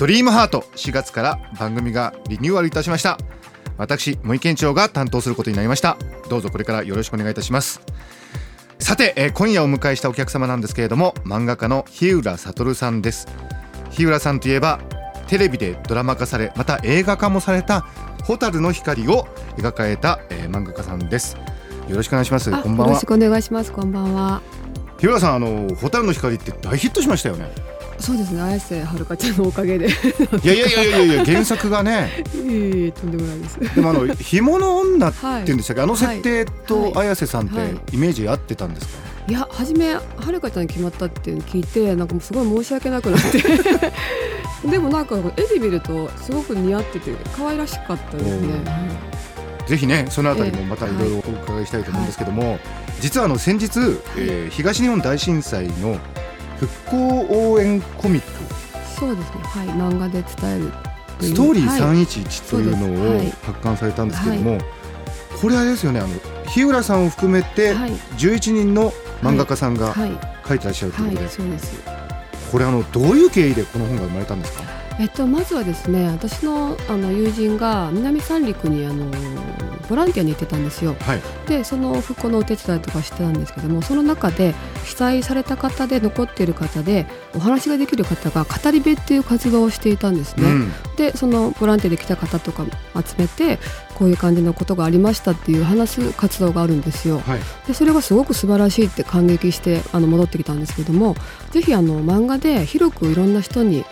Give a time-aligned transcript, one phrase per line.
[0.00, 3.18] ドリームハート4月から番組がリニューアルいたしました。
[3.76, 5.98] 私茂木健一郎が担当することになりました。
[6.30, 7.82] どうぞこれからよろしくお願いいたします。
[8.78, 13.28] さて、えー今夜お迎えしたお客様なんですけれども漫画家の日浦悟さんです。
[13.90, 14.80] 日浦さんといえば
[15.26, 17.82] テレビでドラマ化されまた映画化もされた
[18.24, 21.36] 蛍の光を描かれた、えー漫画家さんです。
[21.90, 22.50] よろしくお願いします。
[22.54, 22.92] あこんばんは。
[22.92, 23.70] よろしくお願いします。
[23.70, 24.40] こんばんは。
[24.98, 27.50] 日浦さんあの蛍の光って大ヒットしましたよね
[28.00, 28.40] そうですね。
[28.40, 29.86] 綾瀬はるかちゃんのおかげで。
[29.86, 32.24] いいやいやいやいやいや原作がね。
[32.34, 33.74] えいえとんでもないです。
[33.74, 36.92] でもあの紐の女って言うんでしたっけ、あの設定とはい。
[37.06, 37.80] 綾瀬さんってはい。
[37.92, 38.92] イメージ合ってたんですか、
[39.28, 43.42] いや初めはるかちゃんに決まったっていうのを聞いてなんかもうすごい申し訳なくなって。
[44.68, 48.48] でもなんか絵で見るとすごく似合ってて可愛らしかったですね。
[49.66, 50.66] ぜひねそのあたりもええ。
[50.66, 52.58] またいろいろお伺いしたいと思うんですけども、
[53.00, 53.78] 実はあの先日、
[54.16, 55.98] えー東日本大震災の
[56.66, 58.28] 復興応援コミック
[58.98, 59.40] そうですね。
[59.42, 59.68] はい。
[59.68, 60.72] 漫画で伝える。
[61.20, 63.30] ストーリーはい311というのをはい。
[63.42, 64.58] 発刊されたんですけども、
[65.40, 66.00] これあれですよね。
[66.00, 66.08] あの
[66.48, 67.90] 日浦さんを含めてはい。
[68.18, 70.10] 11人の漫画家さんがはい。
[70.48, 71.82] 書いてらっしゃるということで、はいそうです。
[72.50, 74.64] これあのどういう経緯でこの本が生まれたんですか？
[74.98, 79.06] えっと、まずはですね私のあの友人が南三陸にあの
[79.90, 80.94] ボランティアに行ってたんですよ。
[81.00, 81.22] はい。
[81.48, 90.72] でその復興のお手伝いとかしてたんですけどもその中で被災された方で残っている方でお話ができる方が語り部っていう活動をしていたんですね、うん。
[90.96, 93.58] でそのボランティアで来た方とか集めて
[93.96, 97.18] こういう感じのことがありましたっていう話す活動があるんですよ。
[97.18, 97.40] はい。
[97.66, 101.16] でそれがすごく素晴らしいって感激してあの戻ってきたんですけども
[101.50, 103.84] ぜひあの漫画で広くいろんな人に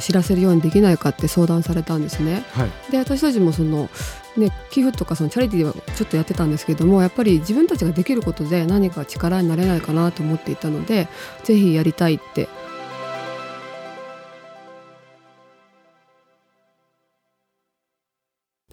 [0.00, 2.44] 知らせるようにできないかって相談されたんですね。
[2.52, 2.92] はい。
[2.92, 3.88] で私たちもその、
[4.36, 11.08] ね、寄付とかそのチャリティーはちょっとやってたんですけどもやっぱり自分たちができることで何か力になれないかなと思っていたので
[11.44, 12.48] ぜひやりたいって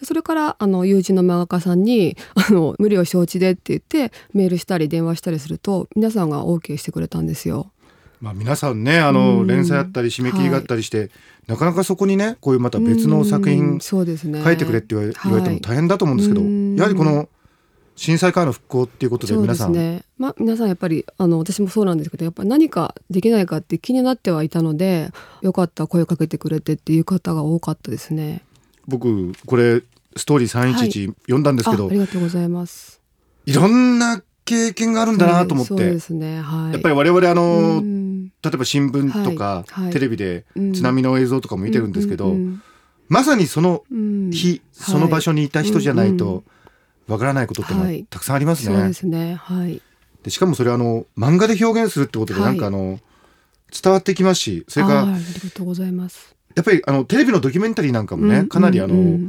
[0.04, 7.72] それからあの友人の漫画家さんにあの無理を承知でって言ってメールしたり電話したりすると皆さんが OK してくれたんですよ。
[8.22, 9.48] まあ、皆さんねあのうん。
[9.48, 11.10] 連載あったり締め切りがあったりして、
[11.48, 14.44] なかなかそこにねこういうまた別の作う品んそうですね。
[14.44, 16.76] 書いてくれって言われ,、ても大変だと思うんですけど、うん。
[16.76, 17.28] やはりこの
[17.96, 20.04] 震災からの復興っていうことで皆さん、ですね。
[20.18, 25.10] まあ皆さんやっぱりあの私もそうなんですけどやっぱり何かできないかって気になってはいたので
[25.42, 28.44] よかった声かけてくれてっていう方が多かったですね。
[28.88, 29.82] 僕これ
[30.16, 33.02] ストーリー311読んだんですあけど、ありがとうございます。
[33.46, 36.42] い、ろんな経験があるんだなと思って、そうですね。
[36.42, 36.74] はい。
[36.74, 38.26] やっぱり我々あの、うん。
[38.26, 40.74] 例えば新聞とか、テレビでうん。
[40.74, 42.62] 津波の映像とかも見てるんですけど、うん
[43.12, 46.46] まさにその日、その場所にいた人じゃないうんと
[47.10, 48.74] わからないことってのたくさんありますね。
[48.74, 49.36] そうですね。
[49.36, 49.82] はい。
[50.24, 53.02] でしかもそれあの漫画で表現するってことではいなんかあの、
[53.70, 56.34] 伝わってきますしそれからありがとうございます。
[56.56, 59.20] やっぱりあのテレビのドキュメンタリーなんかもね、うんかなりあの、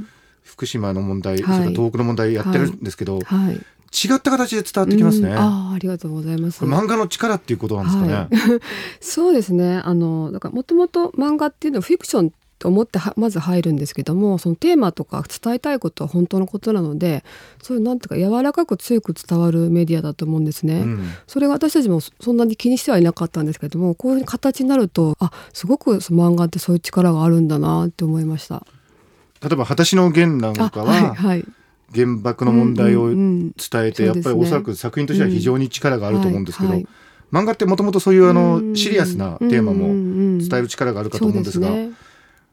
[0.44, 1.42] 福島の問題、はい。
[1.42, 3.60] それから東北の問題やってるんですけど、はい。
[3.92, 5.28] 違った形で伝わってきますね。
[5.28, 6.64] うんああありがとうございます。
[6.64, 8.14] 漫画の力っていうことなんですかね。
[8.14, 8.60] はい
[9.00, 17.24] そうですねあのだからもともと漫画っていうのはフィクションと思ってはまず入るんですけどもそのテーマとか伝えたいことは本当のことなので
[17.60, 20.80] そういうなんていうか柔らかく強く伝わるメディアだと思うんですね。
[20.80, 28.64] うんそれが私たちもそんなに気にしてはいなかったんですけどもこういう形になるとあすごくその漫画ってそういう力があるんだなって思いました。
[29.42, 31.44] 例えば「果たしの弦」なんあかははいはい
[31.94, 36.72] 原爆の問題を伝えてやっぱりおそらく作品としては非常に力があると思うんですけど、
[37.32, 38.76] 漫画ってもともとそういうあのうん。
[38.76, 41.90] シリアスなテーマも伝伝える力があるかと思うんですが、ね、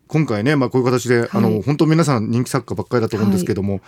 [0.08, 3.82] 今回ね、まあ、こういう形で、あのはい本当皆さん人気作家ばっかりだと思うんですけども、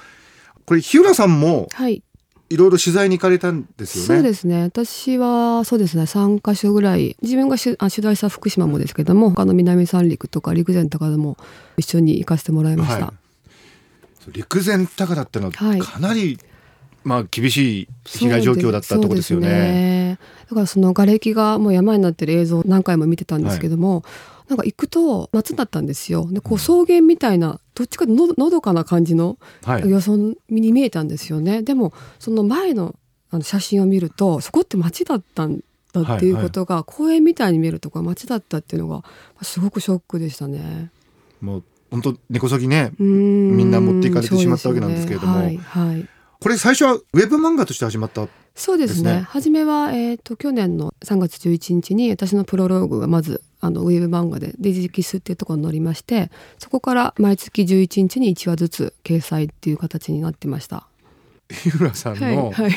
[0.65, 2.03] これ日浦さんもはい。
[2.49, 4.07] いろいろ取材に行かれたんですよね？
[4.07, 4.63] そうですね。
[4.63, 6.03] 私はそうですね。
[6.03, 7.15] 3か所ぐらい。
[7.21, 11.37] 自分がしゅあ取材した福島もですけども他の南三陸とか陸前高田も
[11.77, 13.13] 一緒に行かせてもらいました、
[14.29, 15.79] 陸前高田ってのははい。
[15.79, 16.39] かなり、
[17.03, 20.19] まあ、厳しい被害状況だったところですよね。
[20.49, 24.03] だからその瓦礫がもう山になってる映像を何回も見てたんですけども、
[24.49, 26.27] なんか行くと夏だったんですよ。
[26.29, 30.17] でこう草原みたいなどっちかのどのどかな感じのはい、予想
[30.49, 31.63] に見えたんですよね。
[31.63, 32.95] でもその前の
[33.31, 35.63] あの写真を見るとそこって町だったん
[35.93, 39.03] だっていうことが、公園みたいに見えるとこが町だったっていうのが
[39.41, 40.91] すごくショックでしたね。
[41.39, 45.39] もう本当根こそぎねみんな持っていかれてしまったわけなんですけれども。
[45.41, 45.45] ね。
[45.45, 46.07] はいはい。
[46.39, 49.21] これ最初はウェブ漫画として始まったそうですね。
[49.29, 60.87] 初めは、えー、と去年の3月11日に私のプロローグがまずあのウェブ漫画でデジキスっていうところに載りましてそこから毎月11日に1話ずつ掲載っていう形になってました。
[61.51, 62.71] 日村さんのはい、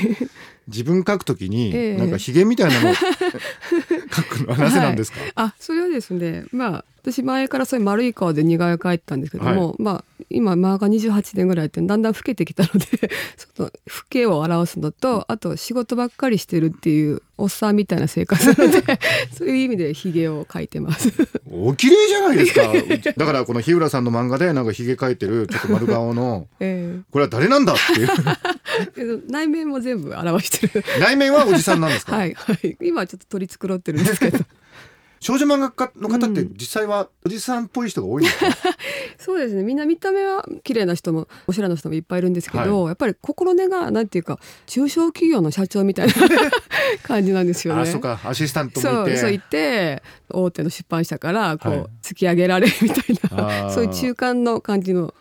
[0.68, 1.96] 自分書くときにええ。
[1.96, 2.94] なんかひげみたいなのを
[4.14, 12.86] 書くのはなぜなんですか、あそれはですねまあ私前からそういう丸い顔で似顔絵描いてたんですけども、まあ今漫画28年ぐらいやってだんだん老けてきたので
[13.36, 13.72] その老
[14.08, 18.98] けを表すのとあと仕事ばっかりしてるっていうおっさんみたいな生活なので
[19.36, 21.12] そういう意味でひげを描いてます。
[21.50, 22.72] お綺麗じゃないですか。
[23.16, 27.00] だからこの日浦さんの漫画でなんかひげ描いてるちょっと丸顔のえ。
[27.10, 28.00] これは誰なんだって
[29.00, 29.24] いう。
[29.28, 30.84] 内面も全部表してる。
[31.00, 32.76] 内面はおじさんなんですか、はいはい。
[32.80, 34.38] 今ちょっと取り繕ってるんですけど。
[35.24, 38.46] 少女漫画家の方ってうん実際はおじさんっぽい人が多いんですか、
[39.18, 39.62] そうですね。
[39.62, 46.12] みんな見た目は綺麗な人もおしゃれな人もいっぱいいるんですけど、やっぱり心根がなんていうか中小企業の社長みたいな
[47.02, 47.80] 感じなんですよね。
[47.80, 55.14] あそうかアシスタントもいてそう言って大手の出版社からこう、はい突き上げられるみたいあなーそういう中間の感じの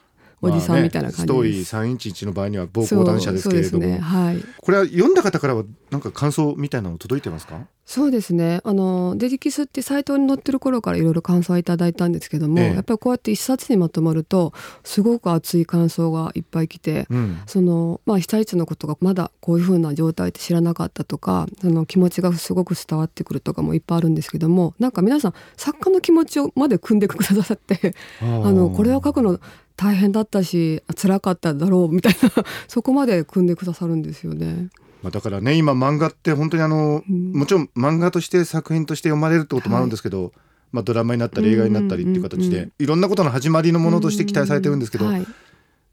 [0.43, 1.75] おじさんみたいな感じまあね、ストーリーです。
[1.75, 3.97] 311の場合には暴行男者ですけれども、ね。
[3.99, 4.43] はい。
[4.61, 7.65] これは読んだ方からはなんか感想みたいなの届いてますか？
[7.85, 14.53] そうですねあのデジキスってサイトに載ってる頃からいろいろ感想はいただいたんですけども、ええやっぱりこうやって一冊にまとまると
[14.85, 29.41] すごく熱い感想がいっぱい来て、うんそのまあ被災地のことがまだこういう風な状態って知らなかったとかその気持ちがすごく伝わってくるとかもいっぱいあるんですけどもなんか皆さん作家の気持ちをまで組んでくださってあのこれを書くの
[29.83, 34.69] 大変だったし辛かっただろうみたいな そこまで組んでくださるんですよね。
[35.01, 37.33] まあ、だからね今漫画って本当にあの、うん。
[37.33, 40.31] もちろん漫画として作品として読まれるってこともあるんですけど、
[40.71, 45.27] まあ、ドラマになったり映画になったりっていう形で、いろんなことの始まりのものとして期待されてるんですけど、はい。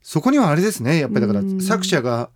[0.00, 2.30] そこにはあれですねやっぱりだからうん作者が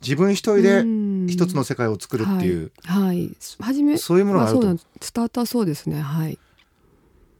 [0.00, 4.56] 自分一人でうん一つの世界を作るっていう、はい、はい、初めそういうものがあると。
[4.56, 6.00] まそうなんスタートはそうですね。
[6.00, 6.38] はい。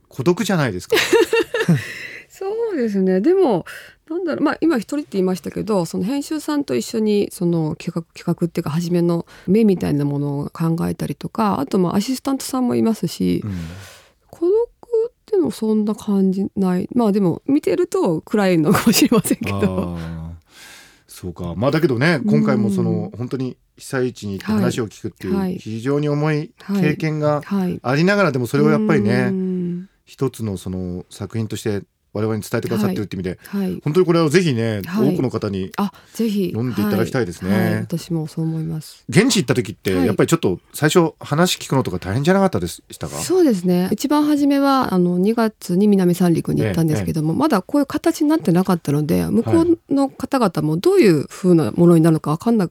[0.09, 0.97] 孤独じゃないですか。
[2.37, 3.21] そうですね。
[3.21, 3.65] でも
[4.11, 4.43] なんだろう。
[4.43, 13.53] まあ今一人って言いましたけどその編集さんと一緒にその企画企画っていうか初めの目みたいなものを考えたりとかあとまあアシスタントさんもいますし、うん
[14.31, 14.53] 孤独
[15.11, 16.89] っていうのもそんな感じない。
[16.93, 19.97] まあでも見てると暗いのかもしれませんけど。
[21.07, 21.55] そうか。
[21.57, 25.53] まあだけどね今回もその本当に被災地に行って話を聞くってはい。
[25.53, 27.79] いう非常に重い経験がはい。
[27.81, 29.89] ありながらでもそれをやっぱりうねん。
[30.05, 31.85] 一つのその作品として
[32.15, 33.81] 我々に伝えてくださってるって意味ではい。
[33.85, 35.15] 本当にこれはぜひねはい。
[35.15, 36.53] 多くの方にあぜひ。
[36.53, 37.51] 読んでいただきたいですね。
[37.51, 37.65] はい。
[37.65, 37.75] はい。
[37.81, 39.05] 私もそう思います。
[39.09, 40.07] 現地行った時ってはい。
[40.07, 43.17] やっぱりちょっと最初話聞くのとか大変じゃなかったでしたか？
[43.17, 43.89] そうですね。
[43.93, 52.71] 一番初めはあの2月に南三陸に行ったんですけども、まだこういう形になってなかったので向こうの方々もどういう風なものになるのか分かんないあ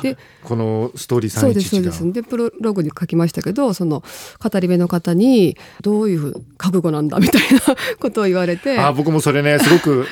[0.00, 2.04] でこのストーリーそうですそう311です。
[2.04, 4.02] がでプロローグに書きましたけどその
[4.42, 7.60] 語り部の方にどういう覚悟なんだみたいな
[8.00, 8.78] ことを言われて。
[8.78, 10.06] あ僕もそれねすごく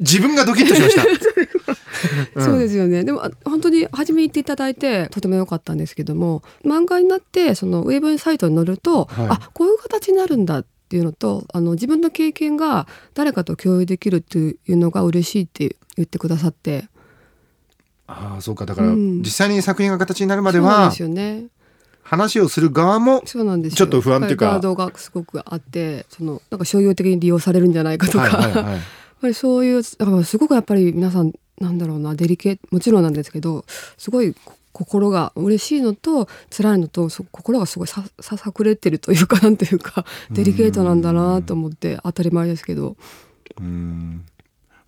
[0.00, 1.04] 自分がドキッとしました。
[2.34, 2.44] うん。
[2.44, 3.04] そうですよね。
[3.04, 9.26] でもあ本当に初め言っていただいてとても良かったんですけども漫画になってそのウェブサイトに載ると、はい。
[9.30, 16.88] あこういう形になるんだっていうのとあの自分の経験が誰かと共有できるっていうのが嬉しいって言ってくださって
[18.06, 18.66] ああそうか。
[18.66, 19.18] だからうん。
[19.22, 21.46] 実際に作品が形になるまではそうなんですよね。
[22.02, 23.76] 話をする側もそうなんですよ。
[23.78, 28.80] ちょっと不安っていうかガードがすごくあってそのなんか商業的に利用されるんじゃないかとか、はいはい やっはい
[29.20, 33.64] ぱりそういうだからすごくやっぱり皆さんなんだろうなデリケもちろんなんですけど
[33.96, 42.94] すごいこ心が嬉しいのと辛いのとそ心がすごいさささくれてるというかなんていうかデリケートなんだなと思って当たり前ですけど。
[43.58, 44.22] うん。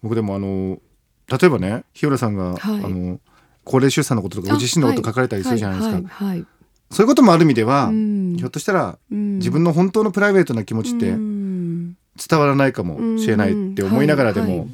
[0.02, 0.78] 僕でもあの
[1.30, 2.84] 例えばね日浦さんが、はい。
[2.84, 3.20] あの
[3.64, 6.46] 高齢出産のこととかご自身のこと書かれたりするじゃないですか、はい
[6.90, 8.36] そういうこともある意味では、うん。
[8.38, 9.36] ひょっとしたらうん。
[9.36, 11.96] 自分の本当のプライベートな気持ちってうん。
[12.16, 14.68] 伝わらないかもしれないって思いながらでも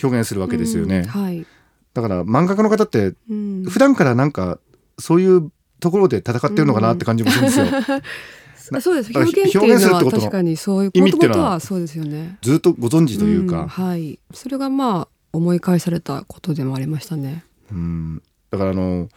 [0.00, 1.04] 表現するわけですよね、うん。
[1.06, 1.44] はい。
[1.92, 3.64] だから漫画家の方ってうん。
[3.68, 4.60] 普段からなんか
[4.98, 9.10] そういうところで戦ってるのかなって感じもするんですよ、あ そうです。
[9.14, 12.38] 表現っていうのはってことの確かにそういう意味っていうのはことはそうですよね。
[12.42, 13.68] ずっとご存知というか、ん。
[13.68, 14.18] はい。
[14.32, 17.44] それがまあ思い返されたことでもありましたね。
[17.70, 18.22] うん。
[18.50, 19.08] だからあの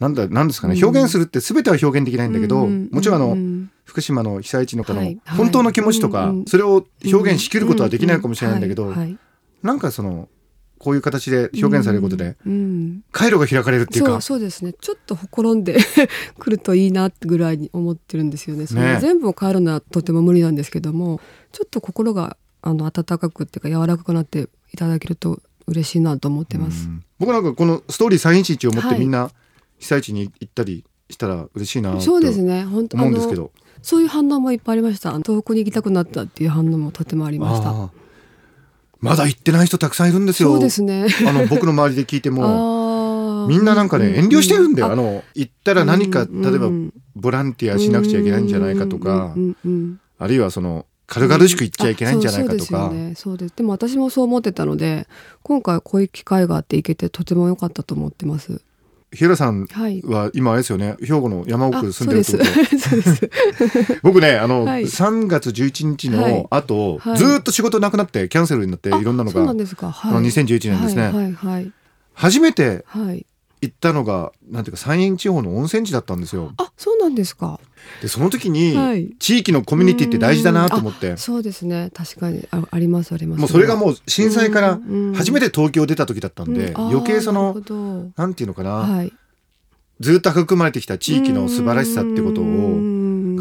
[0.00, 0.84] なんだなんですかね、うん。
[0.84, 5.38] 表現するって全ては表現できないんだけど、うんもちろんあの、うん福島の被災地の方のはいはい。
[5.38, 9.18] 本当の気持ちとか、うんうんそれを表現しきることはできないかもしれないんだけど、うはいはい。
[9.62, 10.28] なんかその
[10.78, 14.20] こういう形で表現されることで、うん回路が開かれるっていうか。
[14.20, 14.72] そうですね。
[14.72, 15.78] ちょっとほころんで
[16.38, 18.66] くるといいなってぐらいに思ってるんですよね。
[18.66, 18.94] そね。
[18.94, 21.20] の全部を変えるのはとても無理なんですけども
[21.52, 26.86] ちょっと心があの温かくっていうか柔らかくなっていただけると嬉しいなと思ってます。
[26.86, 27.04] うん。
[27.18, 29.30] 僕なんかこのストーリー311を持っはいてみんな
[29.78, 32.64] 被災地に行ったりしたら嬉しいなとそうですね。
[32.64, 33.50] 本当思うんですけど。
[33.82, 35.10] そういう反応もいっぱいありました。
[35.18, 37.90] 東北に行きたくなったっていう反応もとてもありました。
[39.00, 40.50] まだ行ってない人たくさんいるんですよ。
[40.52, 41.06] そうですね。
[41.26, 43.46] あの僕の周りで聞いても。
[43.48, 44.88] みんななんかね、う遠慮してるんだよ。
[44.88, 49.36] ああの、行ったら何か、うん例えばうんボランティアしなくちゃいけないんじゃないかとか
[50.18, 52.64] あるいはその、軽々しく行っちゃいけないんじゃないかとか。
[52.64, 53.14] うそうですよ、ね。
[53.14, 53.54] そうです。
[53.56, 55.06] でも私もそう思ってたので
[55.42, 58.62] 今回こういう機会があって行けてとても良かったと思ってます。
[59.14, 60.02] 日浦さんはい。
[60.02, 64.84] は今あれですよね、兵庫の山奥あ住んでるっこ 僕ね、あの、はい。
[64.84, 67.18] 3月11日の後、はい。
[67.18, 69.32] ずーっと仕事なくなってキャンセルになってあいろんなのが。
[69.32, 71.02] そうなん、ですか、はい、この2011年ですね。
[71.02, 71.72] はいはいはい、
[72.14, 73.24] 初めてはい、
[73.64, 76.52] 行ったのが、なんていうか山陰地方の温泉地だったんですよ。
[76.56, 77.60] あそうなんですか。
[78.00, 79.14] で、その時に、はい。
[79.18, 81.90] 地域のコミュニティって大事だなと思って、そうですね。
[81.92, 82.48] 確かに。
[82.50, 83.40] あありますあります。
[83.40, 84.78] もうそれがもう震災から
[85.14, 89.12] 初めてて東京出た時だったんで、余計その、のなんていうのかな、はい、
[90.00, 92.44] ずっと育まれてきた地域の素晴らしさってことを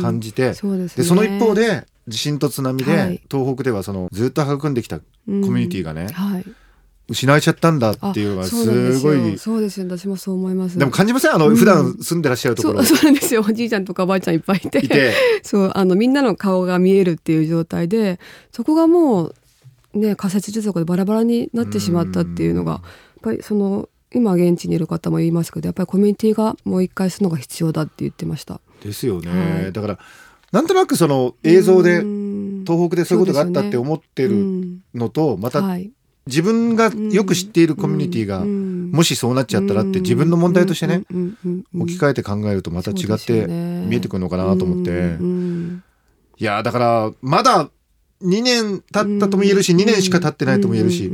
[0.01, 1.03] 感じじて、そうですね。
[1.03, 3.21] でその一方で地震と津波で、はい。
[3.31, 6.45] 東北ではそのずっと育んできたコミュニティがね、はい
[7.09, 9.37] 失われちゃったんだっていうのがすごよい。
[9.37, 9.85] そうですよ。
[9.87, 10.77] 私もそう思います。
[10.77, 11.55] でも感じませんあの、うん。
[11.55, 12.83] 普段住んでらっしゃるところ。
[12.83, 13.43] そうそうなんですよ。
[13.47, 15.13] おじいちゃんとかおばあちゃんいっぱいいて。
[15.43, 18.19] そうあのみんなの顔が見えるっていう状態で
[18.51, 19.35] そこがもう
[19.93, 22.81] ね仮設住宅でバラバラになってしまったっていうのがやっ
[23.21, 28.61] ぱりその今現地にいる方も言いますけどやっぱりコミュニティがもう一回するのが必要だって言ってました。
[28.81, 29.29] ですよね、
[29.63, 29.73] はい。
[29.73, 29.99] だから
[30.51, 32.63] なんとなくその映像でうん。
[32.65, 34.79] 東北でそういうことがあったって思ってうるん。
[34.95, 35.91] のとまたはい
[36.25, 41.03] 自分がよく知っているコミュニティがももしそうなっちゃったらって自分の問題としてね
[41.75, 45.17] 置き換ええて考えるとまた違って見えてくるのかなと思って。
[46.39, 47.69] いやだからまだ
[48.23, 51.11] 2年経ったとも言えるし2年しか経ってないとも言えるし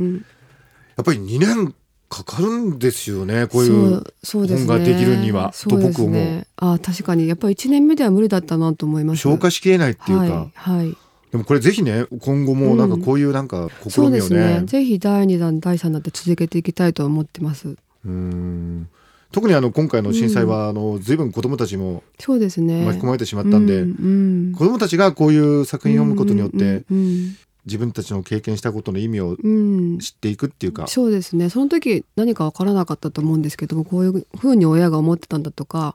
[0.96, 1.74] やっぱり2年
[2.08, 6.10] かかるんですよねこういう本ができるにはと僕思う。
[6.10, 7.28] ねあ確かに。
[7.28, 9.20] やっぱり1年目では無理だったなと思います。
[9.20, 10.96] 消化しきれないっていうか、はい、はい、
[11.30, 14.62] でもこれぜひね今後もなんかこういうなんか試そうでみをね,、すね。
[14.66, 17.76] ぜひ第2弾第3弾って続けていきたいと思ってます。
[18.04, 18.88] うん。
[19.32, 22.84] 特にあの今回の震災は、あの随分子どもたちもそうですね。
[22.84, 29.50] 巻き込まれてしまったんで、うんうん子どもたちがこういう作品を読むことによって、うん自分たちの経験したことの意味をうん。
[29.92, 31.48] うん知っていくっていうか、そうですね。
[31.48, 35.94] その時何か分からなかったと思うんですけどもこういうふうに親が思ってたんだとか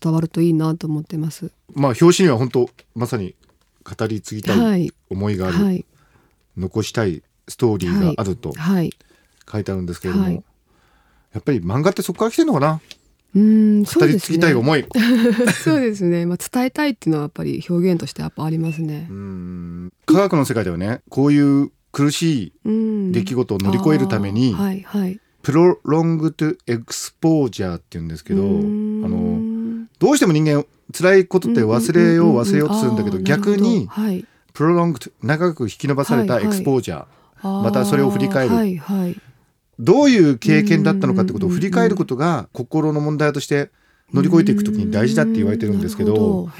[0.00, 1.50] 伝わるといいなと思ってます。
[1.74, 3.34] まあ表紙には本当まさに
[3.84, 4.86] 語り継ぎたはい。
[4.86, 5.84] い思いがある、はい。
[6.56, 8.90] 残したいストーリーがあるとはい。
[9.50, 10.44] 書いてあるんですけれども、はい。
[11.32, 12.80] やっぱり漫画ってそこから来てるのかな、
[13.34, 14.84] うん語り継ぎたい思い。
[15.64, 19.06] そうですね、まあ、伝えたいっていうのはやっぱり表現としてやっぱありますね。
[19.10, 19.12] う。
[19.12, 19.92] ん。
[20.06, 24.82] 科学の世界ではねこういう苦しいうん出来事を乗り越えるために、はい。
[24.82, 25.20] はい。
[25.42, 28.42] プロロングトゥエクスポージャーって言うんですけど
[30.00, 33.88] どうしても人間辛いことって忘れよう忘れようとするんだけど逆に
[34.54, 38.82] プロロング長く引き伸ばされたエクスポージャー、またそれを振り返る。
[39.78, 43.70] どういう経験だったのかってことを振り返ることが心の問題として
[44.12, 46.50] 乗り越えていくときに大事だって言われてるんですけど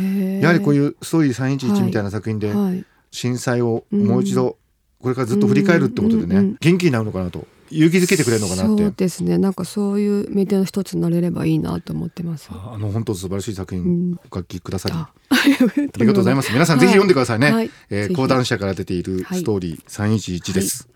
[0.41, 4.57] やはりこうういうストーリー311みたいな作品ではい、震災をもう一度
[5.01, 9.39] これからずっと振り返るってことでね元気になるのかなと勇気づけてくれるのかなっそうてですね。
[9.39, 12.49] なんかそういうメディアの一つになれればいいなと思ってます。
[12.51, 14.21] あの本当素晴らしい作う品ん。
[14.31, 14.95] お書きくださり。
[14.95, 16.53] あ ありがとうございます。
[16.53, 17.53] 皆さんぜひ読んでくださいね。
[17.53, 17.71] はい。
[17.91, 20.89] えー講談社から出ているストーリー311です。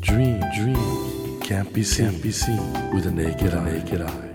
[0.00, 1.40] Dream, dream.
[1.42, 2.58] Can't be seen, can't be seen.
[2.94, 4.33] With a naked eye.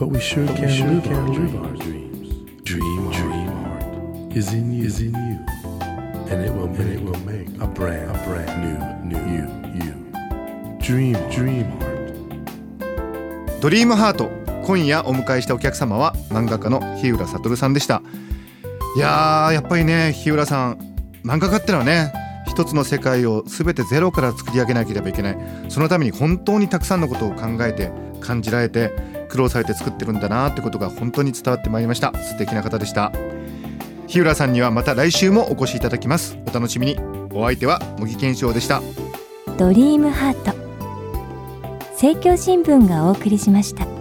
[0.00, 2.32] But we sure can, live, our live our dreams.
[2.62, 5.38] Dream, dream heart is in you, is in you,
[6.30, 9.44] and it will make, it will make a brand, a brand new, new you,
[9.84, 9.92] you.
[10.80, 13.60] Dream, dream heart.
[13.60, 14.30] ドリームハート
[14.64, 18.00] 今夜お迎えしたお客様は漫画家の日浦悟さんでした。
[18.96, 20.78] いやーやっぱりね日浦さん
[21.24, 22.10] 漫画家ってのはね
[22.46, 25.38] 一つの世界を全てゼロから作り上げなければいけない
[25.68, 27.92] そのために本当にたくさんのことを考えて
[28.22, 28.92] 感じられて
[29.30, 32.12] 苦労されて作ってるんだなってことが本当に伝わってまいりました。
[32.14, 33.12] 素敵な方でした。
[34.06, 36.36] 日浦さんにはまた来週もお越しいただきます。
[36.46, 36.98] お楽しみに。
[37.32, 38.82] お相手は茂木健翔でした。
[39.56, 40.52] ドリームハート。
[41.92, 43.99] 政教新聞がお送りしました。